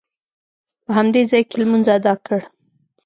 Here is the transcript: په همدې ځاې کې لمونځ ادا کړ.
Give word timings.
په 0.83 0.91
همدې 0.97 1.21
ځاې 1.29 1.41
کې 1.47 1.55
لمونځ 1.61 1.87
ادا 1.97 2.13
کړ. 2.25 2.39